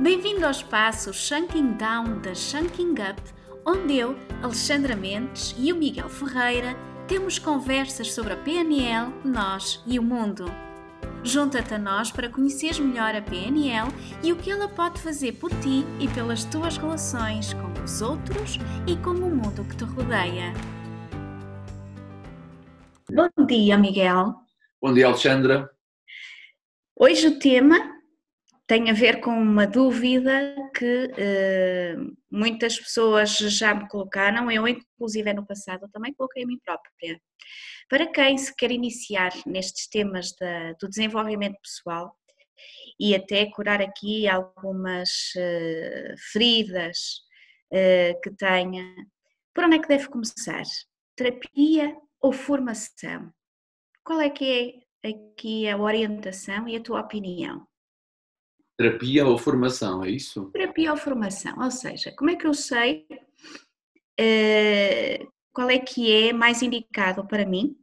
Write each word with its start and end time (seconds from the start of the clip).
Bem-vindo 0.00 0.44
ao 0.44 0.52
espaço 0.52 1.12
Shunking 1.12 1.72
Down 1.72 2.20
da 2.20 2.32
Shunking 2.32 2.92
Up, 2.92 3.20
onde 3.66 3.96
eu, 3.96 4.16
Alexandra 4.44 4.94
Mendes 4.94 5.56
e 5.58 5.72
o 5.72 5.76
Miguel 5.76 6.08
Ferreira 6.08 6.76
temos 7.08 7.40
conversas 7.40 8.12
sobre 8.12 8.32
a 8.32 8.36
PNL, 8.36 9.12
nós 9.24 9.82
e 9.84 9.98
o 9.98 10.02
mundo. 10.02 10.44
Junta-te 11.24 11.74
a 11.74 11.78
nós 11.78 12.12
para 12.12 12.28
conheceres 12.28 12.78
melhor 12.78 13.12
a 13.16 13.20
PNL 13.20 13.88
e 14.22 14.32
o 14.32 14.36
que 14.36 14.52
ela 14.52 14.68
pode 14.68 15.00
fazer 15.00 15.32
por 15.32 15.50
ti 15.50 15.84
e 15.98 16.06
pelas 16.14 16.44
tuas 16.44 16.76
relações 16.76 17.52
com 17.54 17.82
os 17.82 18.00
outros 18.00 18.56
e 18.86 18.96
com 18.98 19.10
o 19.10 19.34
mundo 19.34 19.64
que 19.64 19.76
te 19.76 19.82
rodeia. 19.82 20.52
Bom 23.10 23.28
dia, 23.46 23.76
Miguel. 23.76 24.32
Bom 24.80 24.94
dia, 24.94 25.08
Alexandra. 25.08 25.68
Hoje 26.94 27.26
o 27.26 27.38
tema 27.40 27.97
tem 28.68 28.90
a 28.90 28.92
ver 28.92 29.20
com 29.20 29.30
uma 29.30 29.66
dúvida 29.66 30.54
que 30.76 31.06
uh, 31.06 32.16
muitas 32.30 32.78
pessoas 32.78 33.30
já 33.38 33.74
me 33.74 33.88
colocaram, 33.88 34.50
eu 34.50 34.68
inclusive 34.68 35.32
no 35.32 35.46
passado 35.46 35.88
também 35.90 36.12
coloquei 36.12 36.44
a 36.44 36.46
mim 36.46 36.58
própria. 36.62 37.18
Para 37.88 38.06
quem 38.06 38.36
se 38.36 38.54
quer 38.54 38.70
iniciar 38.70 39.32
nestes 39.46 39.88
temas 39.88 40.34
da, 40.38 40.74
do 40.74 40.86
desenvolvimento 40.86 41.56
pessoal 41.62 42.14
e 43.00 43.14
até 43.14 43.46
curar 43.46 43.80
aqui 43.80 44.28
algumas 44.28 45.32
uh, 45.34 46.14
feridas 46.30 47.22
uh, 47.72 48.20
que 48.22 48.30
tenha, 48.36 48.84
por 49.54 49.64
onde 49.64 49.76
é 49.76 49.78
que 49.78 49.88
deve 49.88 50.08
começar? 50.08 50.64
Terapia 51.16 51.96
ou 52.20 52.34
formação? 52.34 53.32
Qual 54.04 54.20
é 54.20 54.28
que 54.28 54.84
é 55.02 55.08
aqui 55.08 55.66
a 55.66 55.78
orientação 55.78 56.68
e 56.68 56.76
a 56.76 56.82
tua 56.82 57.00
opinião? 57.00 57.66
Terapia 58.78 59.26
ou 59.26 59.36
formação, 59.36 60.04
é 60.04 60.10
isso? 60.10 60.52
Terapia 60.52 60.92
ou 60.92 60.96
formação, 60.96 61.58
ou 61.58 61.70
seja, 61.70 62.14
como 62.16 62.30
é 62.30 62.36
que 62.36 62.46
eu 62.46 62.54
sei 62.54 63.08
uh, 64.20 65.32
qual 65.52 65.68
é 65.68 65.80
que 65.80 66.12
é 66.12 66.32
mais 66.32 66.62
indicado 66.62 67.26
para 67.26 67.44
mim, 67.44 67.76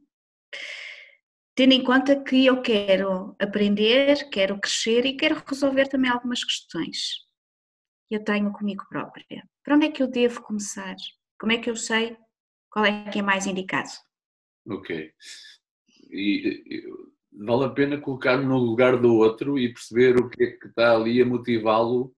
tendo 1.54 1.74
em 1.74 1.84
conta 1.84 2.18
que 2.24 2.46
eu 2.46 2.62
quero 2.62 3.36
aprender, 3.38 4.30
quero 4.30 4.58
crescer 4.58 5.04
e 5.04 5.18
quero 5.18 5.42
resolver 5.46 5.86
também 5.86 6.10
algumas 6.10 6.42
questões 6.42 7.26
que 8.08 8.16
eu 8.16 8.24
tenho 8.24 8.50
comigo 8.52 8.86
própria. 8.88 9.46
Para 9.62 9.76
onde 9.76 9.86
é 9.86 9.90
que 9.90 10.02
eu 10.02 10.08
devo 10.08 10.40
começar? 10.40 10.96
Como 11.38 11.52
é 11.52 11.58
que 11.58 11.68
eu 11.68 11.76
sei 11.76 12.16
qual 12.70 12.86
é 12.86 13.10
que 13.10 13.18
é 13.18 13.22
mais 13.22 13.46
indicado? 13.46 13.90
Ok. 14.66 15.12
E, 16.10 16.82
vale 17.36 17.64
a 17.64 17.70
pena 17.70 18.00
colocar-me 18.00 18.44
no 18.44 18.56
lugar 18.56 19.00
do 19.00 19.14
outro 19.14 19.58
e 19.58 19.72
perceber 19.72 20.16
o 20.16 20.28
que 20.28 20.42
é 20.42 20.50
que 20.52 20.66
está 20.66 20.94
ali 20.94 21.20
a 21.20 21.26
motivá-lo 21.26 22.14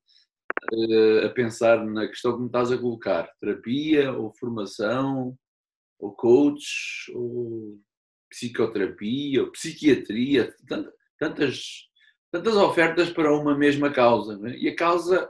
uh, 0.72 1.26
a 1.26 1.28
pensar 1.30 1.84
na 1.84 2.06
questão 2.06 2.34
que 2.34 2.40
me 2.40 2.46
estás 2.46 2.70
a 2.70 2.78
colocar. 2.78 3.30
Terapia 3.40 4.12
ou 4.12 4.32
formação 4.34 5.36
ou 5.98 6.12
coach 6.12 7.10
ou 7.12 7.80
psicoterapia 8.30 9.42
ou 9.42 9.50
psiquiatria, 9.50 10.54
tantas, 11.18 11.88
tantas 12.30 12.54
ofertas 12.56 13.10
para 13.10 13.34
uma 13.34 13.56
mesma 13.56 13.90
causa. 13.90 14.38
É? 14.48 14.56
E 14.56 14.68
a 14.68 14.76
causa, 14.76 15.28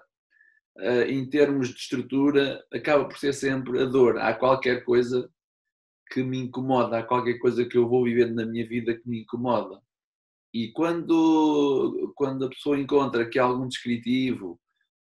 uh, 0.76 1.02
em 1.08 1.28
termos 1.28 1.68
de 1.68 1.80
estrutura, 1.80 2.62
acaba 2.72 3.06
por 3.06 3.16
ser 3.16 3.32
sempre 3.32 3.80
a 3.82 3.86
dor. 3.86 4.18
Há 4.18 4.34
qualquer 4.34 4.84
coisa 4.84 5.30
que 6.10 6.22
me 6.22 6.38
incomoda, 6.38 6.98
há 6.98 7.02
qualquer 7.02 7.38
coisa 7.38 7.64
que 7.64 7.76
eu 7.76 7.88
vou 7.88 8.04
vivendo 8.04 8.34
na 8.34 8.46
minha 8.46 8.66
vida 8.66 8.94
que 8.94 9.08
me 9.08 9.22
incomoda. 9.22 9.80
E 10.52 10.72
quando, 10.72 12.12
quando 12.16 12.46
a 12.46 12.48
pessoa 12.48 12.78
encontra 12.78 13.28
que 13.28 13.38
há 13.38 13.44
algum 13.44 13.68
descritivo, 13.68 14.58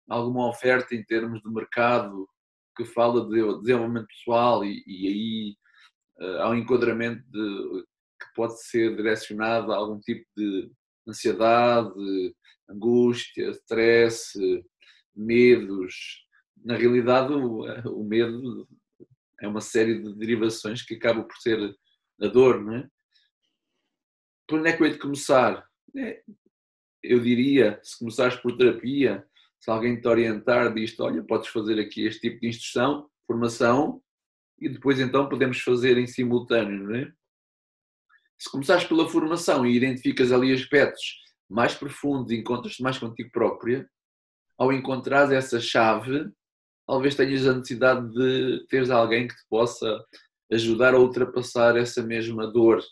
alguma 0.10 0.48
oferta 0.48 0.96
em 0.96 1.04
termos 1.04 1.42
de 1.42 1.50
mercado 1.50 2.28
que 2.76 2.86
fala 2.86 3.28
de 3.28 3.60
desenvolvimento 3.62 4.08
pessoal 4.08 4.66
e, 4.66 4.84
e 4.88 5.08
aí 5.08 6.28
uh, 6.28 6.42
há 6.42 6.50
um 6.50 6.56
enquadramento 6.56 7.24
de, 7.30 7.84
que 8.20 8.34
pode 8.36 8.62
ser 8.64 8.96
direcionado 8.96 9.72
a 9.72 9.78
algum 9.78 10.00
tipo 10.00 10.26
de 10.36 10.72
ansiedade, 11.08 12.36
angústia, 12.70 13.52
stress, 13.52 14.34
medos. 15.16 16.26
Na 16.64 16.76
realidade, 16.76 17.34
o, 17.34 17.64
o 17.92 18.04
medo 18.04 18.68
é 19.44 19.48
uma 19.48 19.60
série 19.60 20.02
de 20.02 20.16
derivações 20.16 20.82
que 20.82 20.96
acabam 20.96 21.28
por 21.28 21.36
ser 21.38 21.76
a 22.22 22.28
dor, 22.28 22.64
não 22.64 22.76
é? 22.78 22.88
Por 24.48 24.60
onde 24.60 24.70
é 24.70 24.74
que 24.74 24.82
eu 24.82 24.88
hei 24.88 24.94
de 24.94 25.00
começar? 25.00 25.68
É, 25.98 26.24
eu 27.04 27.20
diria, 27.20 27.78
se 27.84 28.00
começares 28.00 28.38
por 28.38 28.56
terapia, 28.56 29.28
se 29.60 29.70
alguém 29.70 30.00
te 30.00 30.08
orientar, 30.08 30.74
diz 30.74 30.98
olha, 30.98 31.22
podes 31.24 31.50
fazer 31.50 31.78
aqui 31.78 32.06
este 32.06 32.22
tipo 32.22 32.40
de 32.40 32.48
instrução, 32.48 33.10
formação, 33.28 34.02
e 34.60 34.70
depois 34.70 35.00
então 35.00 35.28
podemos 35.28 35.60
fazer 35.60 35.98
em 35.98 36.08
simultâneo, 36.08 36.84
não 36.84 36.96
é? 36.96 37.12
Se 38.40 38.50
começares 38.50 38.86
pela 38.86 39.10
formação 39.10 39.66
e 39.66 39.76
identificas 39.76 40.32
ali 40.32 40.54
aspectos 40.54 41.22
mais 41.50 41.76
profundos 41.76 42.32
e 42.32 42.38
encontras-te 42.38 42.82
mais 42.82 42.98
contigo 42.98 43.30
própria, 43.32 43.90
ao 44.58 44.72
encontrar 44.72 45.32
essa 45.34 45.60
chave, 45.60 46.32
talvez 46.88 47.16
tenhas 47.16 47.48
a 47.48 47.54
necessidade 47.54 48.12
de 48.14 48.66
teres 48.68 48.90
alguém 48.90 49.28
que 49.28 49.36
te 49.36 49.46
possa 49.50 50.04
ajudar 50.52 50.94
a 50.94 51.00
ultrapassar 51.00 51.78
essa 51.78 52.04
mesma 52.04 52.48
dor. 52.48 52.84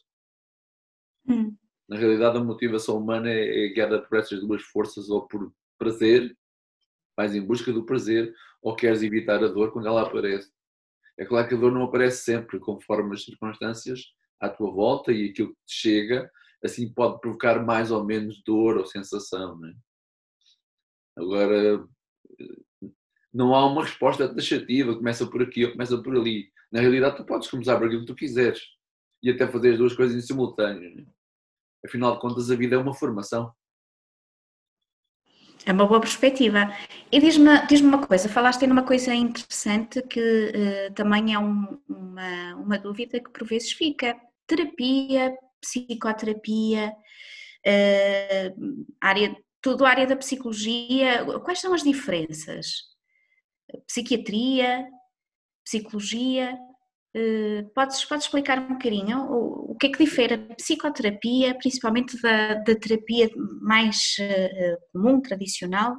Hum. 1.27 1.55
Na 1.87 1.97
realidade, 1.97 2.37
a 2.37 2.43
motivação 2.43 2.97
humana 2.97 3.29
é, 3.29 3.65
é 3.65 3.69
guiada 3.69 4.01
por 4.01 4.17
essas 4.17 4.39
duas 4.39 4.61
forças, 4.63 5.09
ou 5.09 5.27
por 5.27 5.53
prazer, 5.77 6.35
vais 7.17 7.35
em 7.35 7.45
busca 7.45 7.71
do 7.71 7.85
prazer, 7.85 8.33
ou 8.61 8.75
queres 8.75 9.03
evitar 9.03 9.43
a 9.43 9.47
dor 9.47 9.71
quando 9.71 9.87
ela 9.87 10.03
aparece. 10.03 10.51
É 11.19 11.25
claro 11.25 11.47
que 11.47 11.55
a 11.55 11.57
dor 11.57 11.71
não 11.71 11.83
aparece 11.83 12.23
sempre, 12.23 12.59
conforme 12.59 13.13
as 13.13 13.23
circunstâncias 13.23 14.05
à 14.39 14.49
tua 14.49 14.71
volta 14.71 15.11
e 15.11 15.29
aquilo 15.29 15.49
que 15.49 15.65
te 15.67 15.73
chega, 15.73 16.31
assim 16.63 16.91
pode 16.93 17.19
provocar 17.19 17.63
mais 17.63 17.91
ou 17.91 18.03
menos 18.03 18.41
dor 18.43 18.77
ou 18.77 18.85
sensação. 18.85 19.59
É? 19.65 19.73
Agora, 21.17 21.85
não 23.33 23.55
há 23.55 23.65
uma 23.65 23.83
resposta 23.83 24.27
taxativa, 24.33 24.95
começa 24.95 25.25
por 25.25 25.41
aqui 25.41 25.65
ou 25.65 25.71
começa 25.71 25.97
por 26.01 26.15
ali. 26.15 26.49
Na 26.71 26.81
realidade, 26.81 27.17
tu 27.17 27.25
podes 27.25 27.49
começar 27.49 27.77
por 27.77 27.87
aquilo 27.87 28.01
que 28.01 28.07
tu 28.07 28.15
quiseres 28.15 28.61
e 29.23 29.29
até 29.29 29.47
fazer 29.47 29.73
as 29.73 29.77
duas 29.77 29.95
coisas 29.95 30.15
em 30.15 30.25
simultâneo. 30.25 30.95
Né? 30.95 31.05
Afinal 31.85 32.13
de 32.13 32.21
contas, 32.21 32.49
a 32.49 32.55
vida 32.55 32.75
é 32.75 32.79
uma 32.79 32.93
formação. 32.93 33.53
É 35.65 35.71
uma 35.71 35.85
boa 35.85 35.99
perspectiva. 35.99 36.75
E 37.11 37.19
diz-me 37.19 37.65
diz 37.67 37.81
uma 37.81 38.05
coisa, 38.05 38.27
falaste 38.27 38.63
em 38.63 38.71
uma 38.71 38.83
coisa 38.83 39.13
interessante 39.13 40.01
que 40.01 40.19
uh, 40.89 40.93
também 40.93 41.33
é 41.33 41.39
um, 41.39 41.79
uma, 41.87 42.55
uma 42.55 42.79
dúvida 42.79 43.19
que 43.19 43.29
por 43.29 43.47
vezes 43.47 43.71
fica. 43.71 44.19
Terapia, 44.47 45.37
psicoterapia, 45.61 46.93
uh, 47.67 48.85
área, 48.99 49.35
tudo 49.61 49.85
a 49.85 49.89
área 49.89 50.07
da 50.07 50.15
psicologia, 50.15 51.23
quais 51.43 51.59
são 51.59 51.73
as 51.73 51.83
diferenças? 51.83 52.90
Psiquiatria, 53.87 54.87
psicologia. 55.63 56.57
Eh, 57.13 57.63
podes, 57.75 58.05
podes 58.05 58.25
explicar 58.25 58.59
um 58.59 58.73
bocadinho 58.73 59.19
o, 59.29 59.71
o 59.71 59.75
que 59.75 59.87
é 59.87 59.91
que 59.91 60.03
difere 60.03 60.35
a 60.35 60.55
psicoterapia, 60.55 61.57
principalmente 61.57 62.19
da, 62.21 62.55
da 62.55 62.75
terapia 62.75 63.29
mais 63.61 64.15
uh, 64.19 64.77
comum, 64.91 65.21
tradicional? 65.21 65.95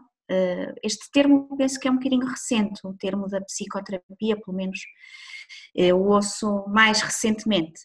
Este 0.82 1.10
termo 1.12 1.54
penso 1.58 1.78
que 1.78 1.86
é 1.86 1.90
um 1.90 1.96
bocadinho 1.96 2.24
recente, 2.24 2.80
o 2.84 2.94
termo 2.94 3.28
da 3.28 3.38
psicoterapia, 3.42 4.40
pelo 4.40 4.56
menos 4.56 4.80
eu 5.74 6.00
ouço 6.00 6.64
mais 6.68 7.02
recentemente. 7.02 7.82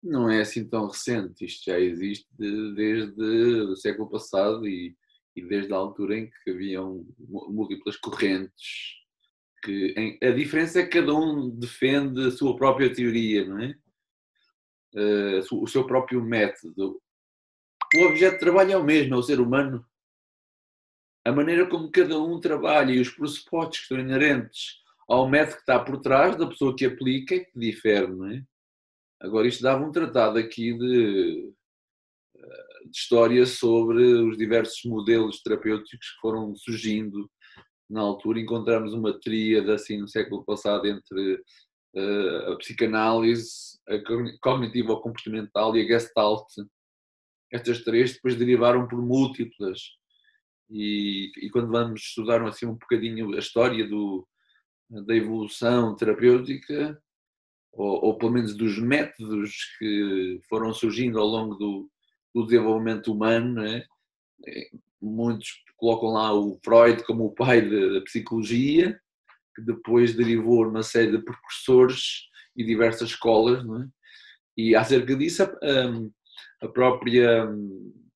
Não 0.00 0.30
é 0.30 0.40
assim 0.40 0.68
tão 0.68 0.86
recente, 0.86 1.44
isto 1.44 1.64
já 1.64 1.80
existe 1.80 2.28
desde 2.38 3.20
o 3.62 3.74
século 3.74 4.08
passado 4.08 4.64
e, 4.66 4.94
e 5.34 5.42
desde 5.48 5.72
a 5.72 5.76
altura 5.76 6.18
em 6.18 6.30
que 6.30 6.50
haviam 6.50 7.04
múltiplas 7.18 7.96
correntes 7.96 8.98
que 9.62 9.94
em, 9.96 10.18
a 10.22 10.30
diferença 10.30 10.80
é 10.80 10.82
que 10.84 11.00
cada 11.00 11.14
um 11.14 11.50
defende 11.50 12.26
a 12.26 12.30
sua 12.30 12.56
própria 12.56 12.92
teoria, 12.92 13.46
não 13.46 13.60
é? 13.60 13.76
Uh, 14.94 15.62
o 15.62 15.66
seu 15.66 15.86
próprio 15.86 16.22
método. 16.22 17.00
O 17.94 18.02
objeto 18.04 18.34
de 18.34 18.40
trabalho 18.40 18.72
é 18.72 18.76
o 18.76 18.84
mesmo, 18.84 19.14
é 19.14 19.18
o 19.18 19.22
ser 19.22 19.40
humano. 19.40 19.84
A 21.24 21.32
maneira 21.32 21.66
como 21.66 21.90
cada 21.90 22.18
um 22.18 22.40
trabalha 22.40 22.92
e 22.92 23.00
os 23.00 23.10
pressupostos 23.10 23.78
que 23.78 23.82
estão 23.82 23.98
inerentes 23.98 24.82
ao 25.08 25.28
método 25.28 25.56
que 25.56 25.62
está 25.62 25.78
por 25.78 26.00
trás 26.00 26.36
da 26.36 26.46
pessoa 26.46 26.76
que 26.76 26.86
aplica 26.86 27.34
é 27.34 27.40
que 27.40 27.58
difere, 27.58 28.08
não 28.08 28.30
é? 28.30 28.42
Agora, 29.20 29.48
isto 29.48 29.62
dava 29.62 29.84
um 29.84 29.90
tratado 29.90 30.38
aqui 30.38 30.72
de, 30.72 31.52
eh, 32.36 32.84
de 32.84 32.96
história 32.96 33.44
sobre 33.46 34.02
os 34.02 34.36
diversos 34.36 34.84
modelos 34.84 35.42
terapêuticos 35.42 36.12
que 36.12 36.20
foram 36.20 36.54
surgindo 36.54 37.28
na 37.88 38.00
altura 38.00 38.40
encontramos 38.40 38.92
uma 38.92 39.18
tríade 39.18 39.70
assim 39.70 39.98
no 39.98 40.08
século 40.08 40.44
passado 40.44 40.86
entre 40.86 41.34
uh, 41.94 42.52
a 42.52 42.56
psicanálise, 42.56 43.78
a 43.88 43.98
cognitiva 44.40 45.00
comportamental 45.00 45.76
e 45.76 45.82
a 45.82 45.86
gestalt. 45.86 46.46
Estas 47.50 47.82
três 47.82 48.12
depois 48.12 48.36
derivaram 48.36 48.86
por 48.86 49.00
múltiplas 49.00 49.80
E, 50.70 51.32
e, 51.38 51.50
quando 51.50 51.70
vamos 51.70 52.02
estudar 52.02 52.46
assim 52.46 52.66
um 52.66 52.74
bocadinho 52.74 53.34
a 53.34 53.38
história 53.38 53.88
do, 53.88 54.28
da 55.06 55.14
evolução 55.14 55.96
terapêutica, 55.96 57.00
ou, 57.72 58.04
ou, 58.04 58.18
pelo 58.18 58.32
menos 58.32 58.54
dos 58.54 58.78
métodos 58.78 59.54
que 59.78 60.40
foram 60.48 60.74
surgindo 60.74 61.18
ao 61.18 61.26
longo 61.26 61.54
do, 61.54 61.90
do 62.34 62.44
desenvolvimento 62.44 63.12
humano? 63.12 63.62
Muitos 65.00 65.48
colocam 65.76 66.10
lá 66.10 66.32
o 66.32 66.58
Freud 66.64 67.04
como 67.04 67.26
o 67.26 67.34
pai 67.34 67.62
da 67.62 68.00
psicologia, 68.02 68.98
que 69.54 69.62
depois 69.62 70.14
derivou 70.14 70.64
numa 70.64 70.82
série 70.82 71.12
de 71.12 71.22
precursores 71.22 72.28
e 72.56 72.64
diversas 72.64 73.10
escolas, 73.10 73.64
é? 73.64 73.88
e 74.56 74.74
acerca 74.74 75.14
disso 75.14 75.44
a, 75.44 76.66
a 76.66 76.68
própria 76.68 77.48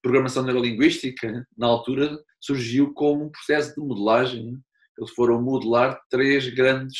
programação 0.02 0.42
neurolinguística, 0.42 1.46
na 1.56 1.68
altura, 1.68 2.18
surgiu 2.40 2.92
como 2.92 3.24
um 3.24 3.30
processo 3.30 3.74
de 3.74 3.86
modelagem. 3.86 4.58
Eles 4.98 5.12
foram 5.12 5.40
modelar 5.40 6.00
três 6.10 6.52
grandes 6.52 6.98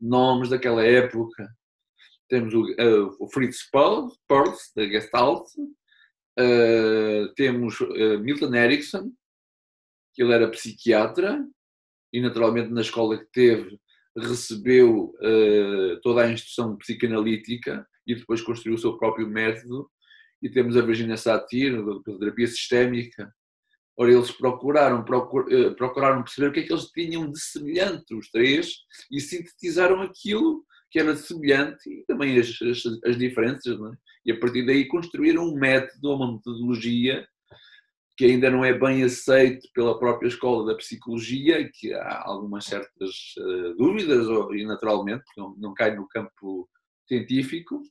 nomes 0.00 0.50
daquela 0.50 0.84
época. 0.84 1.48
Temos 2.28 2.54
o, 2.54 2.64
o 3.18 3.28
Fritz 3.28 3.68
Perls, 3.70 4.70
da 4.76 4.86
Gestalt, 4.86 5.46
uh, 6.38 7.34
temos 7.34 7.80
uh, 7.80 8.18
Milton 8.20 8.54
Erickson, 8.54 9.12
que 10.14 10.22
ele 10.22 10.32
era 10.32 10.50
psiquiatra, 10.50 11.44
e 12.12 12.20
naturalmente 12.20 12.70
na 12.70 12.80
escola 12.80 13.18
que 13.18 13.26
teve 13.32 13.78
recebeu 14.16 15.12
toda 16.02 16.22
a 16.22 16.30
instrução 16.30 16.76
psicanalítica 16.76 17.84
e 18.06 18.14
depois 18.14 18.40
construiu 18.40 18.76
o 18.76 18.78
seu 18.78 18.96
próprio 18.96 19.28
método. 19.28 19.90
E 20.40 20.48
temos 20.48 20.76
a 20.76 20.82
Virginia 20.82 21.16
Satir, 21.16 21.84
da 21.84 22.16
terapia 22.18 22.46
sistémica, 22.46 23.34
Ora, 23.96 24.12
eles 24.12 24.32
procuraram, 24.32 25.04
procur, 25.04 25.46
eh, 25.52 25.70
procuraram 25.70 26.22
perceber 26.24 26.48
o 26.48 26.52
que 26.52 26.60
é 26.60 26.62
que 26.64 26.72
eles 26.72 26.86
tinham 26.86 27.30
de 27.30 27.38
semelhante, 27.38 28.14
os 28.14 28.28
três, 28.28 28.78
e 29.10 29.20
sintetizaram 29.20 30.02
aquilo 30.02 30.64
que 30.90 30.98
era 30.98 31.16
semelhante 31.16 31.88
e 31.88 32.04
também 32.04 32.38
as, 32.38 32.60
as, 32.60 32.82
as 33.04 33.16
diferenças, 33.16 33.74
é? 33.74 33.96
e 34.26 34.32
a 34.32 34.40
partir 34.40 34.66
daí 34.66 34.86
construíram 34.88 35.44
um 35.44 35.56
método, 35.56 36.12
uma 36.12 36.32
metodologia 36.32 37.26
que 38.16 38.26
ainda 38.26 38.50
não 38.50 38.64
é 38.64 38.72
bem 38.72 39.02
aceito 39.02 39.68
pela 39.74 39.98
própria 39.98 40.28
escola 40.28 40.66
da 40.66 40.76
psicologia, 40.76 41.68
que 41.72 41.92
há 41.92 42.22
algumas 42.24 42.64
certas 42.64 43.34
uh, 43.38 43.74
dúvidas, 43.76 44.26
e 44.52 44.64
naturalmente, 44.64 45.24
não, 45.36 45.54
não 45.56 45.74
cai 45.74 45.96
no 45.96 46.06
campo 46.08 46.68
científico, 47.06 47.82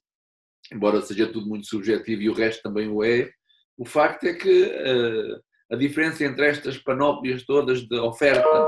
embora 0.71 1.01
seja 1.01 1.27
tudo 1.27 1.47
muito 1.47 1.67
subjetivo 1.67 2.21
e 2.21 2.29
o 2.29 2.33
resto 2.33 2.63
também 2.63 2.87
o 2.87 3.03
é. 3.03 3.31
O 3.77 3.85
facto 3.85 4.23
é 4.23 4.33
que 4.33 4.63
uh, 4.63 5.41
a 5.71 5.75
diferença 5.75 6.23
entre 6.23 6.47
estas 6.47 6.77
panóplias 6.77 7.43
todas 7.43 7.81
de 7.81 7.95
oferta, 7.99 8.67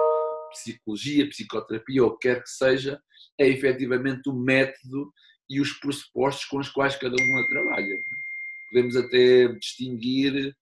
psicologia, 0.51 1.29
psicoterapia 1.29 2.03
ou 2.03 2.09
o 2.09 2.17
que 2.17 2.27
quer 2.27 2.43
que 2.43 2.49
seja, 2.49 2.99
é 3.39 3.47
efetivamente 3.47 4.29
o 4.29 4.33
método 4.33 5.11
e 5.49 5.61
os 5.61 5.71
pressupostos 5.73 6.45
com 6.45 6.57
os 6.57 6.69
quais 6.69 6.95
cada 6.95 7.15
uma 7.15 7.47
trabalha. 7.47 8.01
Podemos 8.69 8.95
até 8.95 9.47
distinguir 9.49 10.55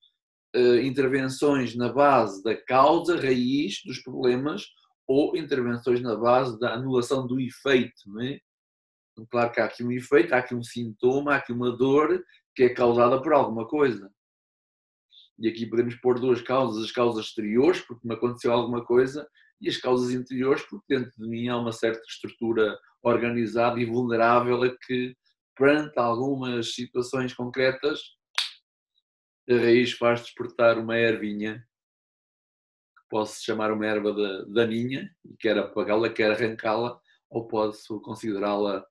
intervenções 0.84 1.76
na 1.76 1.92
base 1.92 2.44
da 2.44 2.56
causa, 2.56 3.20
raiz 3.20 3.82
dos 3.86 4.00
problemas, 4.00 4.66
ou 5.08 5.36
intervenções 5.36 6.02
na 6.02 6.16
base 6.16 6.60
da 6.60 6.74
anulação 6.74 7.26
do 7.28 7.40
efeito, 7.40 8.02
não 8.08 8.22
é? 8.22 8.40
Então, 9.12 9.28
claro 9.30 9.52
que 9.52 9.60
há 9.60 9.66
aqui 9.66 9.84
um 9.84 9.92
efeito, 9.92 10.34
há 10.34 10.38
aqui 10.38 10.56
um 10.56 10.64
sintoma, 10.64 11.34
há 11.34 11.36
aqui 11.38 11.52
uma 11.52 11.76
dor 11.76 12.24
que 12.56 12.64
é 12.64 12.70
causada 12.70 13.22
por 13.22 13.34
alguma 13.34 13.68
coisa 13.68 14.12
e 15.38 15.48
aqui 15.48 15.66
podemos 15.66 15.96
pôr 15.96 16.20
duas 16.20 16.42
causas, 16.42 16.84
as 16.84 16.92
causas 16.92 17.26
exteriores, 17.26 17.82
porque 17.82 18.08
me 18.08 18.14
aconteceu 18.14 18.52
alguma 18.52 18.84
coisa, 18.86 19.28
e 19.60 19.70
as 19.70 19.78
causas 19.78 20.12
interiores, 20.12 20.64
porque 20.64 20.98
dentro 20.98 21.12
de 21.18 21.28
mim 21.28 21.48
há 21.48 21.58
uma 21.58 21.72
certa 21.72 22.02
estrutura 22.08 22.78
organizada 23.02 23.80
e 23.80 23.86
vulnerável 23.86 24.62
a 24.64 24.78
que, 24.86 25.16
perante 25.56 25.98
algumas 25.98 26.74
situações 26.74 27.34
concretas, 27.34 28.00
a 29.50 29.56
raiz 29.56 29.94
faz 29.94 30.22
despertar 30.22 30.78
uma 30.78 30.98
ervinha, 30.98 31.66
que 32.96 33.04
posso 33.10 33.44
chamar 33.44 33.72
uma 33.72 33.86
erva 33.86 34.14
daninha, 34.48 35.10
e 35.26 35.36
quer 35.38 35.58
apagá-la, 35.58 36.10
quer 36.10 36.32
arrancá-la, 36.32 37.00
ou 37.30 37.48
posso 37.48 38.00
considerá-la 38.02 38.86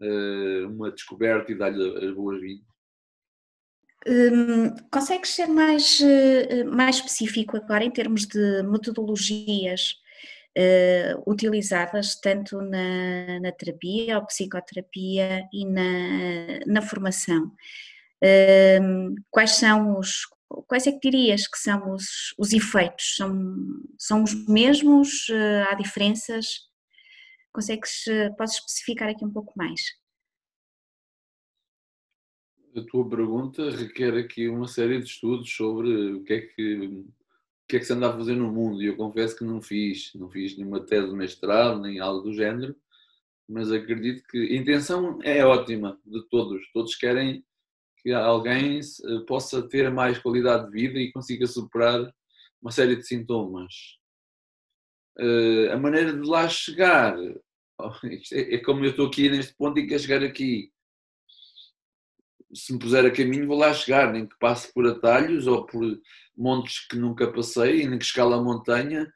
uh, 0.00 0.68
uma 0.68 0.90
descoberta 0.90 1.52
e 1.52 1.54
dar-lhe 1.54 2.06
as 2.06 2.14
boas-vindas. 2.14 2.72
Um, 4.06 4.74
consegues 4.90 5.30
ser 5.30 5.46
mais, 5.46 6.00
uh, 6.00 6.64
mais 6.74 6.96
específico 6.96 7.56
agora 7.56 7.84
em 7.84 7.90
termos 7.90 8.26
de 8.26 8.62
metodologias 8.64 9.94
uh, 10.58 11.30
utilizadas 11.30 12.16
tanto 12.16 12.60
na, 12.60 13.38
na, 13.40 13.52
terapia 13.52 14.18
ou 14.18 14.26
psicoterapia 14.26 15.48
e 15.52 15.64
na, 15.64 16.60
na 16.66 16.82
formação? 16.82 17.52
Quais 19.30 19.52
são 19.52 19.98
os, 19.98 20.26
quais 20.66 20.86
é 20.86 20.92
que 20.92 21.10
dirias 21.10 21.46
que 21.48 21.58
são 21.58 21.92
os, 21.92 22.34
os 22.38 22.52
efeitos? 22.52 23.16
São, 23.16 23.56
são 23.98 24.22
os 24.22 24.46
mesmos? 24.48 25.26
há 25.68 25.74
diferenças? 25.74 26.46
Consegues, 27.52 28.04
podes 28.36 28.54
especificar 28.54 29.08
aqui 29.08 29.24
um 29.24 29.32
pouco 29.32 29.52
mais? 29.56 29.80
a 32.76 32.82
tua 32.82 33.08
pergunta 33.08 33.70
requer 33.70 34.16
aqui 34.16 34.48
uma 34.48 34.66
série 34.66 34.98
de 34.98 35.04
estudos 35.04 35.50
sobre 35.54 36.12
o 36.12 36.24
que 36.24 36.32
é 36.32 36.40
que, 36.40 36.74
o 36.86 37.06
que, 37.68 37.76
é 37.76 37.78
que 37.78 37.84
se 37.84 37.92
anda 37.92 38.08
a 38.08 38.12
fazer 38.12 38.34
no 38.34 38.50
mundo. 38.50 38.82
E 38.82 38.86
eu 38.86 38.96
confesso 38.96 39.36
que 39.36 39.44
não 39.44 39.60
fiz, 39.60 40.10
não 40.14 40.30
fiz 40.30 40.56
nenhuma 40.56 40.80
tese 40.80 41.08
de 41.08 41.14
mestrado, 41.14 41.80
nem 41.80 42.00
algo 42.00 42.22
do 42.22 42.34
género, 42.34 42.74
mas 43.48 43.70
acredito 43.70 44.24
que 44.28 44.38
a 44.38 44.56
intenção 44.56 45.18
é 45.22 45.44
ótima 45.44 46.00
de 46.06 46.22
todos. 46.28 46.62
Todos 46.72 46.94
querem 46.94 47.44
que 48.02 48.12
alguém 48.12 48.80
possa 49.26 49.66
ter 49.68 49.90
mais 49.90 50.18
qualidade 50.18 50.66
de 50.66 50.72
vida 50.72 50.98
e 50.98 51.12
consiga 51.12 51.46
superar 51.46 52.12
uma 52.60 52.70
série 52.70 52.96
de 52.96 53.06
sintomas. 53.06 53.72
Eh, 55.18 55.70
a 55.72 55.76
maneira 55.76 56.12
de 56.12 56.26
lá 56.26 56.48
chegar, 56.48 57.16
é, 58.32 58.54
é 58.54 58.58
como 58.58 58.84
eu 58.84 58.90
estou 58.90 59.06
aqui 59.06 59.28
neste 59.28 59.54
ponto 59.54 59.78
e 59.78 59.86
quero 59.86 60.02
chegar 60.02 60.22
aqui 60.22 60.72
se 62.54 62.72
me 62.72 62.78
puser 62.78 63.04
a 63.04 63.10
caminho 63.10 63.46
vou 63.46 63.56
lá 63.56 63.72
chegar, 63.72 64.12
nem 64.12 64.26
que 64.26 64.38
passe 64.38 64.72
por 64.72 64.86
atalhos 64.86 65.46
ou 65.46 65.64
por 65.64 65.82
montes 66.36 66.86
que 66.86 66.96
nunca 66.96 67.32
passei, 67.32 67.86
nem 67.86 67.98
que 67.98 68.04
escala 68.04 68.36
a 68.36 68.42
montanha, 68.42 69.10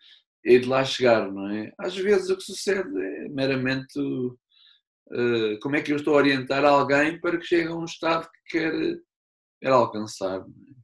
é 0.44 0.58
de 0.58 0.66
lá 0.66 0.84
chegar, 0.84 1.30
não 1.30 1.48
é? 1.50 1.72
Às 1.78 1.96
vezes 1.96 2.30
o 2.30 2.36
que 2.36 2.42
sucede 2.44 2.88
é 2.98 3.28
meramente 3.28 3.98
como 5.62 5.76
é 5.76 5.82
que 5.82 5.92
eu 5.92 5.96
estou 5.96 6.14
a 6.14 6.18
orientar 6.18 6.64
alguém 6.64 7.20
para 7.20 7.38
que 7.38 7.46
chegue 7.46 7.68
a 7.68 7.74
um 7.74 7.84
estado 7.84 8.28
que 8.30 8.58
quer, 8.58 8.72
quer 9.60 9.70
alcançar. 9.70 10.40
É? 10.40 10.76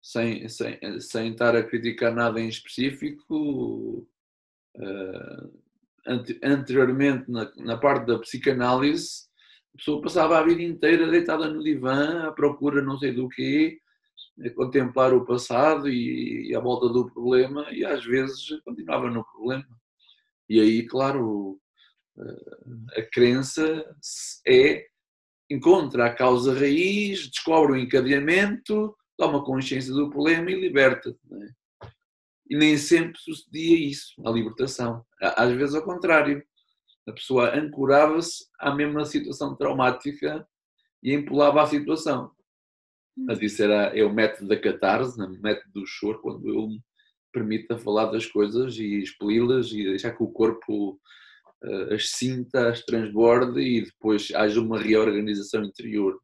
Sem, 0.00 0.48
sem, 0.48 1.00
sem 1.00 1.32
estar 1.32 1.54
a 1.54 1.62
criticar 1.62 2.12
nada 2.12 2.40
em 2.40 2.48
específico, 2.48 4.08
anteriormente 6.42 7.30
na, 7.30 7.52
na 7.56 7.76
parte 7.76 8.06
da 8.06 8.18
psicanálise, 8.18 9.28
a 9.74 9.78
pessoa 9.78 10.02
passava 10.02 10.38
a 10.38 10.42
vida 10.42 10.62
inteira 10.62 11.08
deitada 11.08 11.48
no 11.48 11.62
divã, 11.62 12.28
à 12.28 12.32
procura 12.32 12.82
não 12.82 12.98
sei 12.98 13.12
do 13.12 13.28
quê, 13.28 13.78
a 14.44 14.50
contemplar 14.50 15.14
o 15.14 15.24
passado 15.24 15.88
e, 15.88 16.50
e 16.50 16.58
volta 16.58 16.88
do 16.88 17.10
problema, 17.10 17.66
e 17.72 17.84
às 17.84 18.04
vezes 18.04 18.60
continuava 18.64 19.10
no 19.10 19.24
problema. 19.24 19.66
E 20.48 20.60
aí, 20.60 20.86
claro, 20.86 21.58
eh, 21.58 21.61
a 22.96 23.02
crença 23.12 23.84
é 24.46 24.86
encontra 25.50 26.06
a 26.06 26.14
causa 26.14 26.54
raiz, 26.54 27.28
descobre 27.28 27.72
o 27.72 27.76
encadeamento, 27.76 28.96
toma 29.18 29.44
consciência 29.44 29.92
do 29.92 30.08
problema 30.08 30.50
e 30.50 30.60
liberta-te. 30.60 31.18
É? 31.32 31.86
E 32.50 32.56
nem 32.56 32.76
sempre 32.76 33.18
sucedia 33.18 33.78
isso, 33.78 34.14
a 34.26 34.30
libertação. 34.30 35.04
Às 35.20 35.52
vezes 35.52 35.74
ao 35.74 35.84
contrário 35.84 36.42
a 37.06 37.12
pessoa 37.12 37.54
ancorava-se 37.56 38.44
à 38.58 38.74
mesma 38.74 39.04
situação 39.04 39.56
traumática 39.56 40.46
e 41.02 41.12
empolava 41.12 41.62
a 41.62 41.66
situação. 41.66 42.30
Hum. 43.16 43.24
Mas 43.26 43.40
isso 43.42 43.62
era, 43.62 43.96
é 43.96 44.04
o 44.04 44.12
método 44.12 44.48
da 44.48 44.60
catarse, 44.60 45.20
o 45.20 45.42
método 45.42 45.72
do 45.72 45.86
choro, 45.86 46.20
quando 46.20 46.48
eu 46.48 46.68
me 46.68 46.80
permito 47.32 47.76
falar 47.78 48.06
das 48.06 48.26
coisas 48.26 48.76
e 48.76 49.00
expeli-las 49.00 49.72
e 49.72 49.84
deixar 49.84 50.12
que 50.12 50.22
o 50.22 50.30
corpo 50.30 51.00
as 51.90 52.10
sinta, 52.10 52.70
as 52.70 52.84
transborde 52.84 53.60
e 53.60 53.84
depois 53.84 54.32
haja 54.34 54.60
uma 54.60 54.78
reorganização 54.78 55.64
interior. 55.64 56.18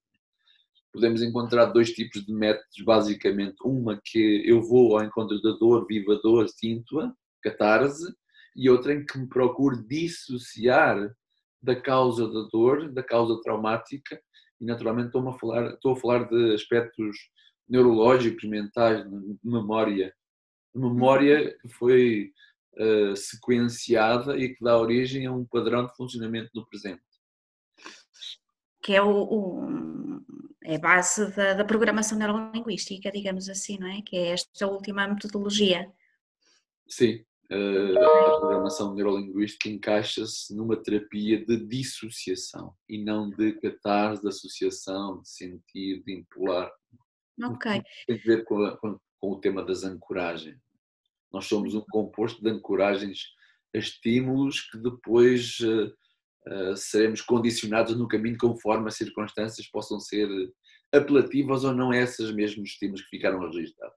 Podemos 0.92 1.22
encontrar 1.22 1.66
dois 1.66 1.92
tipos 1.92 2.24
de 2.24 2.32
métodos, 2.32 2.84
basicamente. 2.84 3.56
Uma 3.62 4.00
que 4.02 4.42
eu 4.44 4.62
vou 4.62 4.98
ao 4.98 5.04
encontro 5.04 5.40
da 5.40 5.52
dor, 5.52 5.86
viva 5.86 6.14
a 6.14 6.20
dor, 6.20 6.48
sinto-a, 6.48 7.12
catarse, 7.42 8.12
e 8.56 8.68
outra 8.68 8.92
em 8.92 9.04
que 9.04 9.18
me 9.18 9.28
procuro 9.28 9.86
dissociar 9.86 11.14
da 11.62 11.76
causa 11.76 12.26
da 12.26 12.48
dor, 12.50 12.90
da 12.90 13.02
causa 13.02 13.40
traumática, 13.42 14.20
e 14.60 14.64
naturalmente 14.64 15.08
estou 15.08 15.28
a 15.28 15.38
falar, 15.38 15.74
estou 15.74 15.92
a 15.92 15.96
falar 15.96 16.28
de 16.28 16.54
aspectos 16.54 17.16
neurológicos, 17.68 18.48
mentais, 18.48 19.04
de 19.08 19.38
memória. 19.44 20.12
memória 20.74 21.56
que 21.60 21.68
foi 21.68 22.32
uh, 22.78 23.16
sequenciada 23.16 24.36
e 24.36 24.54
que 24.54 24.62
dá 24.62 24.78
origem 24.78 25.26
a 25.26 25.32
um 25.32 25.44
padrão 25.44 25.86
de 25.86 25.94
funcionamento 25.94 26.50
no 26.54 26.66
presente. 26.66 27.02
Que 28.82 28.94
é, 28.94 29.02
o, 29.02 29.10
o 29.10 30.22
é 30.64 30.76
a 30.76 30.78
base 30.78 31.34
da, 31.34 31.54
da 31.54 31.64
programação 31.64 32.18
neurolinguística, 32.18 33.10
digamos 33.10 33.48
assim, 33.48 33.78
não 33.78 33.88
é? 33.88 34.02
Que 34.02 34.16
é 34.16 34.28
esta 34.28 34.66
última 34.66 35.06
metodologia. 35.06 35.90
Sim, 36.88 37.24
a 37.50 38.38
programação 38.40 38.94
neurolinguística 38.94 39.70
encaixa-se 39.70 40.54
numa 40.54 40.76
terapia 40.76 41.44
de 41.44 41.56
dissociação 41.66 42.74
e 42.86 43.02
não 43.02 43.30
de 43.30 43.52
catarse, 43.54 44.20
de 44.20 44.28
associação, 44.28 45.22
de 45.22 45.28
sentir, 45.30 46.02
de 46.04 46.12
impolar. 46.12 46.70
Ok. 47.42 47.82
Tem 48.06 48.16
a 48.16 48.22
ver 48.22 48.44
com, 48.44 48.62
a, 48.64 48.76
com, 48.76 49.00
com, 49.18 49.30
o 49.30 49.40
tema 49.40 49.64
das 49.64 49.82
ancoragens. 49.82 50.58
Nós 51.32 51.46
somos 51.46 51.74
um 51.74 51.84
composto 51.90 52.42
de 52.42 52.50
ancoragens 52.50 53.20
a 53.74 53.78
estímulos 53.78 54.62
que 54.62 54.78
depois 54.78 55.58
uh, 55.60 55.92
uh, 56.46 56.76
seremos 56.76 57.20
condicionados 57.20 57.96
no 57.96 58.08
caminho 58.08 58.38
conforme 58.38 58.88
as 58.88 58.96
circunstâncias 58.96 59.68
possam 59.68 60.00
ser 60.00 60.28
apelativas 60.92 61.64
ou 61.64 61.74
não 61.74 61.92
essas 61.92 62.32
mesmos 62.32 62.70
estímulos 62.70 63.02
que 63.02 63.10
ficaram 63.10 63.40
registrados. 63.40 63.96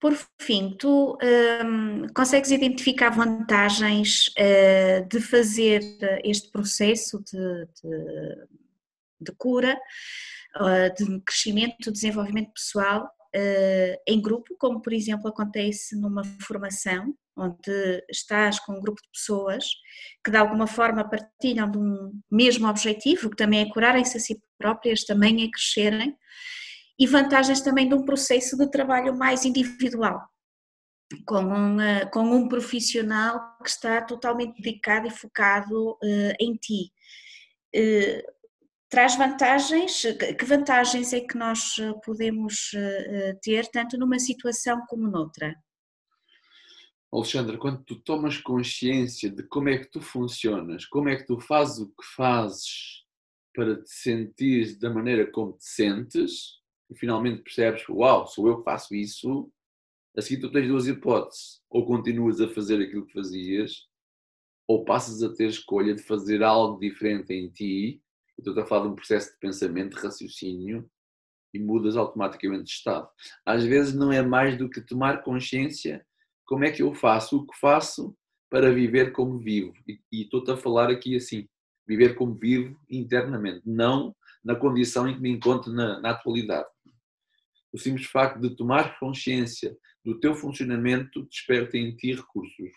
Por 0.00 0.14
fim, 0.38 0.76
tu 0.78 1.16
um, 1.64 2.06
consegues 2.14 2.50
identificar 2.50 3.08
vantagens 3.08 4.28
uh, 4.38 5.08
de 5.08 5.18
fazer 5.18 5.80
este 6.22 6.50
processo 6.50 7.22
de, 7.24 7.66
de, 7.82 8.46
de 9.22 9.32
cura, 9.38 9.80
uh, 10.56 10.94
de 10.94 11.20
crescimento, 11.22 11.90
desenvolvimento 11.90 12.52
pessoal 12.52 13.10
uh, 13.34 14.02
em 14.06 14.20
grupo, 14.20 14.54
como 14.58 14.80
por 14.80 14.92
exemplo 14.92 15.28
acontece 15.28 15.96
numa 15.96 16.22
formação, 16.40 17.14
onde 17.36 18.04
estás 18.10 18.60
com 18.60 18.74
um 18.74 18.80
grupo 18.80 19.02
de 19.02 19.08
pessoas 19.12 19.66
que 20.24 20.30
de 20.30 20.36
alguma 20.36 20.66
forma 20.66 21.08
partilham 21.08 21.70
de 21.70 21.78
um 21.78 22.12
mesmo 22.30 22.68
objetivo, 22.68 23.30
que 23.30 23.36
também 23.36 23.60
é 23.60 23.72
curarem-se 23.72 24.16
a 24.16 24.20
si 24.20 24.40
próprias, 24.56 25.04
também 25.04 25.44
é 25.44 25.50
crescerem 25.50 26.16
e 26.98 27.06
vantagens 27.06 27.60
também 27.60 27.88
de 27.88 27.94
um 27.94 28.04
processo 28.04 28.56
de 28.56 28.70
trabalho 28.70 29.16
mais 29.16 29.44
individual, 29.44 30.22
com 31.26 31.42
um, 31.42 31.80
eh, 31.80 32.06
com 32.06 32.22
um 32.22 32.48
profissional 32.48 33.58
que 33.62 33.68
está 33.68 34.00
totalmente 34.00 34.62
dedicado 34.62 35.08
e 35.08 35.10
focado 35.10 35.92
uh, 35.92 36.34
em 36.38 36.54
ti. 36.54 36.92
Uh, 37.74 38.33
traz 38.94 39.16
vantagens, 39.16 40.02
que 40.38 40.44
vantagens 40.44 41.12
é 41.12 41.20
que 41.20 41.36
nós 41.36 41.74
podemos 42.04 42.72
uh, 42.74 43.36
ter, 43.42 43.66
tanto 43.66 43.98
numa 43.98 44.20
situação 44.20 44.86
como 44.86 45.10
noutra? 45.10 45.52
Alexandra, 47.12 47.58
quando 47.58 47.82
tu 47.82 47.96
tomas 47.96 48.38
consciência 48.38 49.28
de 49.28 49.42
como 49.48 49.68
é 49.68 49.78
que 49.78 49.90
tu 49.90 50.00
funcionas, 50.00 50.86
como 50.86 51.08
é 51.08 51.16
que 51.16 51.26
tu 51.26 51.40
fazes 51.40 51.78
o 51.80 51.88
que 51.88 52.06
fazes 52.14 53.04
para 53.52 53.82
te 53.82 53.90
sentir 53.90 54.78
da 54.78 54.90
maneira 54.90 55.28
como 55.28 55.54
te 55.54 55.64
sentes, 55.64 56.60
e 56.88 56.94
finalmente 56.96 57.42
percebes, 57.42 57.82
uau, 57.88 58.28
sou 58.28 58.46
eu 58.46 58.58
que 58.58 58.64
faço 58.64 58.94
isso, 58.94 59.50
assim 60.16 60.38
tu 60.38 60.52
tens 60.52 60.68
duas 60.68 60.86
hipóteses. 60.86 61.60
Ou 61.68 61.84
continuas 61.84 62.40
a 62.40 62.46
fazer 62.46 62.80
aquilo 62.80 63.06
que 63.06 63.12
fazias, 63.12 63.88
ou 64.68 64.84
passas 64.84 65.20
a 65.24 65.34
ter 65.34 65.48
escolha 65.48 65.96
de 65.96 66.02
fazer 66.04 66.44
algo 66.44 66.78
diferente 66.78 67.32
em 67.32 67.50
ti, 67.50 68.03
e 68.38 68.42
tu 68.42 68.50
estás 68.50 68.66
a 68.66 68.68
falar 68.68 68.82
de 68.82 68.88
um 68.88 68.94
processo 68.94 69.32
de 69.32 69.38
pensamento, 69.38 69.96
de 69.96 70.02
raciocínio, 70.02 70.88
e 71.54 71.58
mudas 71.58 71.96
automaticamente 71.96 72.64
de 72.64 72.70
estado. 72.70 73.08
Às 73.46 73.64
vezes 73.64 73.94
não 73.94 74.12
é 74.12 74.20
mais 74.20 74.58
do 74.58 74.68
que 74.68 74.80
tomar 74.80 75.22
consciência 75.22 76.04
como 76.44 76.64
é 76.64 76.70
que 76.70 76.82
eu 76.82 76.92
faço 76.92 77.38
o 77.38 77.46
que 77.46 77.56
faço 77.58 78.14
para 78.50 78.72
viver 78.72 79.12
como 79.12 79.38
vivo. 79.38 79.72
E, 79.86 80.00
e 80.12 80.22
estou-te 80.22 80.50
a 80.50 80.56
falar 80.56 80.90
aqui 80.90 81.16
assim, 81.16 81.48
viver 81.86 82.16
como 82.16 82.34
vivo 82.34 82.78
internamente, 82.90 83.62
não 83.64 84.14
na 84.44 84.54
condição 84.54 85.08
em 85.08 85.14
que 85.14 85.20
me 85.20 85.30
encontro 85.30 85.72
na, 85.72 86.00
na 86.00 86.10
atualidade. 86.10 86.68
O 87.72 87.78
simples 87.78 88.06
facto 88.06 88.40
de 88.40 88.54
tomar 88.54 88.98
consciência 88.98 89.76
do 90.04 90.20
teu 90.20 90.34
funcionamento 90.34 91.22
desperta 91.24 91.78
em 91.78 91.96
ti 91.96 92.12
recursos. 92.12 92.70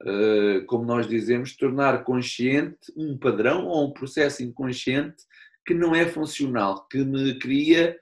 Uh, 0.00 0.64
como 0.66 0.84
nós 0.84 1.08
dizemos, 1.08 1.56
tornar 1.56 2.04
consciente 2.04 2.92
um 2.96 3.18
padrão 3.18 3.66
ou 3.66 3.88
um 3.88 3.92
processo 3.92 4.44
inconsciente 4.44 5.24
que 5.66 5.74
não 5.74 5.94
é 5.94 6.06
funcional, 6.06 6.86
que 6.86 6.98
me 6.98 7.36
cria 7.38 7.98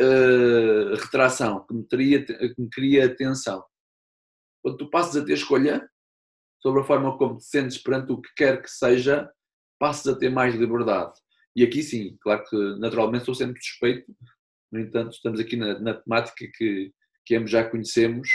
uh, 0.00 0.94
retração, 0.96 1.64
que 1.64 1.72
me, 1.74 1.84
teria, 1.84 2.24
que 2.24 2.54
me 2.58 2.68
cria 2.68 3.06
atenção. 3.06 3.64
Quando 4.62 4.78
tu 4.78 4.90
passas 4.90 5.22
a 5.22 5.24
ter 5.24 5.34
escolha 5.34 5.88
sobre 6.60 6.80
a 6.80 6.84
forma 6.84 7.16
como 7.16 7.36
te 7.36 7.44
sentes 7.44 7.78
perante 7.78 8.10
o 8.10 8.20
que 8.20 8.30
quer 8.36 8.60
que 8.60 8.70
seja, 8.70 9.30
passas 9.78 10.14
a 10.14 10.18
ter 10.18 10.30
mais 10.30 10.54
liberdade. 10.54 11.12
E 11.54 11.62
aqui 11.62 11.82
sim, 11.82 12.16
claro 12.20 12.44
que 12.44 12.56
naturalmente 12.78 13.24
sou 13.24 13.34
sempre 13.34 13.62
suspeito, 13.62 14.12
no 14.70 14.80
entanto, 14.80 15.12
estamos 15.12 15.40
aqui 15.40 15.56
na, 15.56 15.78
na 15.78 15.94
temática 15.94 16.46
que, 16.54 16.92
que 17.24 17.36
ambos 17.36 17.50
já 17.50 17.64
conhecemos. 17.68 18.28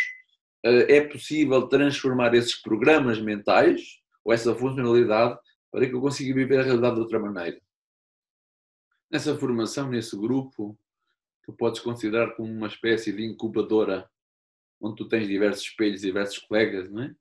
Eh, 0.63 0.97
é 0.97 1.01
possível 1.01 1.67
transformar 1.67 2.33
esses 2.35 2.55
programas 2.55 3.19
mentais 3.19 3.99
ou 4.23 4.31
essa 4.31 4.53
funcionalidade 4.55 5.37
para 5.71 5.87
que 5.87 5.95
eu 5.95 6.01
consiga 6.01 6.33
viver 6.35 6.59
a 6.59 6.63
realidade 6.63 6.95
de 6.95 7.01
outra 7.01 7.19
maneira. 7.19 7.59
Nessa 9.09 9.37
formação, 9.37 9.89
nesse 9.89 10.15
grupo, 10.15 10.77
tu 11.43 11.53
podes 11.53 11.79
considerar 11.81 12.35
como 12.35 12.51
uma 12.51 12.67
espécie 12.67 13.11
de 13.11 13.25
incubadora, 13.25 14.09
onde 14.79 14.95
tu 14.95 15.07
tens 15.07 15.27
diversos 15.27 15.63
espelhos, 15.63 16.01
diversos 16.01 16.37
colegas, 16.39 16.89
não 16.89 17.03
é? 17.03 17.15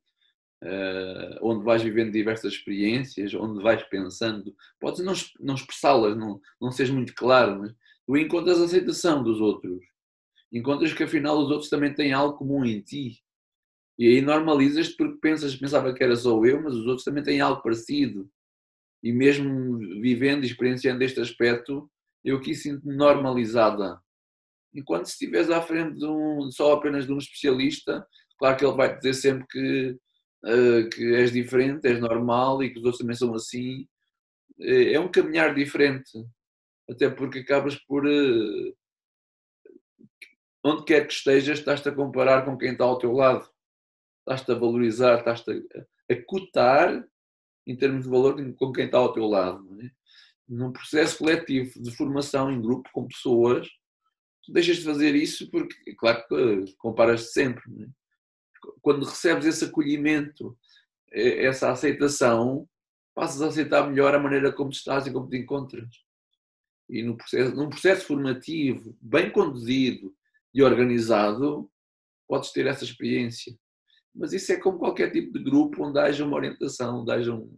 Uh, 0.63 1.39
onde 1.41 1.65
vais 1.65 1.83
vivendo 1.83 2.13
diversas 2.13 2.53
experiências, 2.53 3.33
onde 3.33 3.63
vais 3.63 3.83
pensando, 3.85 4.55
podes 4.79 5.01
não, 5.01 5.15
não 5.41 5.55
expressá-las, 5.55 6.15
não, 6.15 6.39
não 6.61 6.71
seres 6.71 6.93
muito 6.93 7.15
claro, 7.15 7.61
mas 7.61 7.75
tu 8.05 8.15
encontras 8.15 8.61
aceitação 8.61 9.23
dos 9.23 9.41
outros, 9.41 9.83
encontras 10.53 10.93
que 10.93 11.03
afinal 11.03 11.39
os 11.39 11.51
outros 11.51 11.71
também 11.71 11.95
têm 11.95 12.13
algo 12.13 12.37
comum 12.37 12.63
em 12.63 12.83
ti, 12.83 13.23
e 14.01 14.09
aí 14.09 14.23
normalizas-te 14.23 14.97
porque 14.97 15.19
pensas, 15.21 15.55
pensava 15.55 15.93
que 15.93 16.03
era 16.03 16.17
só 16.17 16.43
eu, 16.43 16.63
mas 16.63 16.73
os 16.73 16.87
outros 16.87 17.05
também 17.05 17.23
têm 17.23 17.43
algo 17.43 17.63
parecido, 17.63 18.31
e 19.03 19.13
mesmo 19.13 19.77
vivendo 20.01 20.43
e 20.43 20.47
experienciando 20.47 21.05
este 21.05 21.21
aspecto, 21.21 21.87
eu 22.25 22.39
aqui 22.39 22.55
sinto-me 22.55 22.97
normalizada. 22.97 24.01
Enquanto 24.75 25.05
se 25.05 25.13
estiveres 25.13 25.51
à 25.51 25.61
frente 25.61 25.99
de 25.99 26.07
um, 26.07 26.51
só 26.51 26.73
apenas 26.73 27.05
de 27.05 27.13
um 27.13 27.19
especialista, 27.19 28.07
claro 28.39 28.57
que 28.57 28.65
ele 28.65 28.75
vai 28.75 28.97
dizer 28.97 29.13
sempre 29.13 29.47
que 29.47 29.99
uh, 30.47 30.89
que 30.89 31.15
és 31.17 31.31
diferente, 31.31 31.87
és 31.87 32.01
normal 32.01 32.63
e 32.63 32.71
que 32.71 32.79
os 32.79 32.85
outros 32.85 33.01
também 33.01 33.17
são 33.17 33.35
assim. 33.35 33.83
Uh, 34.59 34.95
é 34.95 34.99
um 34.99 35.11
caminhar 35.11 35.55
diferente, 35.55 36.11
até 36.89 37.11
porque 37.11 37.41
acabas 37.41 37.77
por. 37.77 38.07
Uh, 38.07 38.75
onde 40.65 40.85
quer 40.87 41.07
que 41.07 41.13
estejas, 41.13 41.59
estás-te 41.59 41.91
a 41.91 41.95
comparar 41.95 42.47
com 42.47 42.57
quem 42.57 42.73
está 42.73 42.85
ao 42.85 42.99
teu 42.99 43.13
lado, 43.13 43.47
estás-te 44.21 44.53
a 44.53 44.55
valorizar, 44.55 45.19
estás-te 45.19 45.51
a, 45.51 46.13
a 46.13 46.23
cotar 46.25 47.05
em 47.67 47.77
termos 47.77 48.05
de 48.05 48.11
valor 48.11 48.55
com 48.55 48.73
quem 48.73 48.87
está 48.87 48.99
ao 48.99 49.13
teu 49.13 49.27
lado. 49.27 49.67
É? 49.83 49.91
Num 50.49 50.73
processo 50.73 51.19
coletivo 51.19 51.81
de 51.81 51.91
formação 51.97 52.51
em 52.51 52.61
grupo 52.61 52.89
com 52.93 53.07
pessoas, 53.07 53.69
tu 54.45 54.53
deixas 54.53 54.79
de 54.79 54.85
fazer 54.85 55.15
isso 55.15 55.51
porque, 55.51 55.95
claro 55.95 56.25
que 56.27 56.75
comparas-te 56.79 57.33
sempre. 57.33 57.63
É? 57.83 58.01
quando 58.81 59.07
recebes 59.07 59.47
esse 59.47 59.65
acolhimento, 59.65 60.57
essa 61.13 61.71
aceitação, 61.71 62.69
passas 63.15 63.43
a 63.43 63.49
aceitar 63.49 63.89
melhor 63.89 64.15
a 64.15 64.21
maneira 64.21 64.53
como 64.53 64.71
estás 64.71 65.07
e 65.07 65.13
como 65.13 65.29
te 65.29 65.37
encontras. 65.37 65.89
E 66.89 67.03
processo, 67.15 67.55
num 67.55 67.69
processo 67.69 68.07
formativo, 68.07 68.97
bem 69.01 69.31
conduzido 69.31 70.15
e 70.53 70.63
organizado, 70.63 71.71
podes 72.29 72.53
ter 72.53 72.67
essa 72.67 72.85
experiência. 72.85 73.57
Mas 74.15 74.33
isso 74.33 74.53
é 74.53 74.57
como 74.57 74.79
qualquer 74.79 75.11
tipo 75.11 75.33
de 75.33 75.45
grupo 75.45 75.85
onde 75.85 75.99
haja 75.99 76.25
uma 76.25 76.37
orientação, 76.37 77.01
onde 77.01 77.13
haja 77.13 77.35
um, 77.35 77.57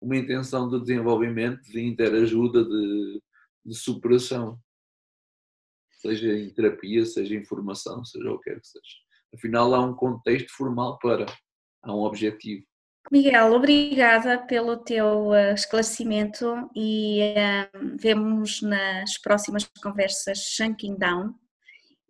uma 0.00 0.16
intenção 0.16 0.68
de 0.68 0.80
desenvolvimento, 0.80 1.62
de 1.62 1.80
interajuda, 1.80 2.64
de, 2.64 3.22
de 3.64 3.74
superação. 3.74 4.58
Seja 5.92 6.32
em 6.32 6.50
terapia, 6.50 7.04
seja 7.04 7.34
em 7.34 7.44
formação, 7.44 8.04
seja 8.04 8.30
o 8.30 8.38
que 8.38 8.50
quer 8.50 8.60
que 8.60 8.66
seja. 8.66 8.96
Afinal, 9.34 9.74
há 9.74 9.80
um 9.80 9.94
contexto 9.94 10.50
formal 10.56 10.98
para, 10.98 11.26
há 11.82 11.94
um 11.94 12.00
objetivo. 12.00 12.64
Miguel, 13.10 13.52
obrigada 13.52 14.38
pelo 14.46 14.76
teu 14.76 15.34
eh, 15.34 15.54
esclarecimento 15.54 16.70
e 16.76 17.34
uh, 17.34 17.96
vemos 17.98 18.60
nas 18.60 19.18
próximas 19.18 19.68
conversas 19.82 20.38
Shanking 20.38 20.96
Down 20.96 21.34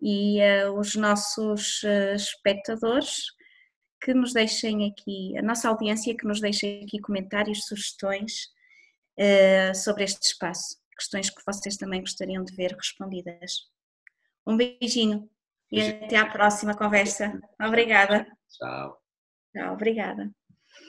e 0.02 0.40
uh, 0.40 0.72
os 0.78 0.96
nossos 0.96 1.82
espectadores 2.14 3.26
que 4.00 4.14
nos 4.14 4.32
deixem 4.32 4.88
aqui, 4.88 5.36
a 5.36 5.42
nossa 5.42 5.68
audiência 5.68 6.16
que 6.16 6.26
nos 6.26 6.40
deixem 6.40 6.84
aqui 6.84 6.98
comentários, 7.00 7.66
sugestões 7.66 8.48
sobre 9.74 10.04
este 10.04 10.22
espaço. 10.22 10.80
questões 10.96 11.30
que 11.30 11.42
vocês 11.46 11.76
também 11.76 12.00
gostariam 12.00 12.44
de 12.44 12.54
ver 12.54 12.72
respondidas. 12.72 13.70
Um 14.46 14.56
beijinho 14.56 15.28
e 15.70 15.80
até 15.80 16.16
à 16.16 16.26
próxima 16.26 16.76
conversa. 16.76 17.40
Obrigada. 17.60 18.26
Tchau. 18.48 19.00
Tchau, 19.52 19.72
obrigada. 19.74 20.30